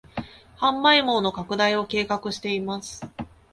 [0.57, 3.05] 販売網の拡大を計画しています